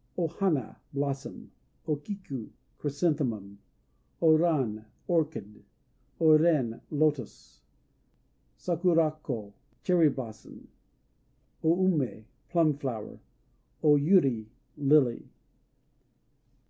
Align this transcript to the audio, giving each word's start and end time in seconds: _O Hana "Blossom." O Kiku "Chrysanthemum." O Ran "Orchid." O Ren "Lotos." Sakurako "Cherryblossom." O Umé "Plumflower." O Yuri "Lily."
_O 0.16 0.28
Hana 0.28 0.78
"Blossom." 0.94 1.50
O 1.86 1.96
Kiku 1.96 2.48
"Chrysanthemum." 2.78 3.58
O 4.22 4.32
Ran 4.34 4.86
"Orchid." 5.06 5.62
O 6.18 6.38
Ren 6.38 6.80
"Lotos." 6.90 7.60
Sakurako 8.56 9.52
"Cherryblossom." 9.84 10.66
O 11.62 11.76
Umé 11.76 12.24
"Plumflower." 12.48 13.18
O 13.82 13.96
Yuri 13.96 14.48
"Lily." 14.78 15.28